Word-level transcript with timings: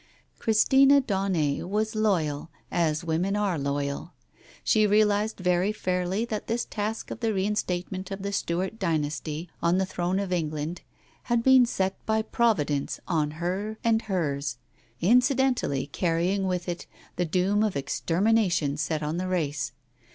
Christina 0.39 0.99
Daunet 0.99 1.69
was 1.69 1.93
loyal— 1.93 2.49
as 2.87 3.03
women 3.03 3.35
are 3.35 3.59
loyal. 3.59 4.13
She 4.63 4.87
realized 4.87 5.39
very 5.39 5.71
fairly 5.71 6.25
that 6.25 6.47
this 6.47 6.65
task 6.65 7.11
of 7.11 7.19
the 7.19 7.31
reinstate 7.35 7.91
ment 7.91 8.09
of 8.09 8.23
the 8.23 8.31
Stuart 8.33 8.79
dynasty 8.79 9.47
on 9.61 9.77
the 9.77 9.85
throne 9.85 10.17
of 10.17 10.33
England 10.33 10.81
had 11.25 11.43
been 11.43 11.67
set 11.67 12.03
by 12.07 12.23
Providence 12.23 12.99
on 13.07 13.29
her 13.37 13.77
and 13.83 14.01
hers, 14.01 14.57
incidentally 15.01 15.85
carrying 15.85 16.47
with 16.47 16.67
it 16.67 16.87
the 17.17 17.25
doom 17.25 17.61
of 17.61 17.75
extermination 17.75 18.77
set 18.77 19.03
on 19.03 19.17
the 19.17 19.27
race. 19.27 19.71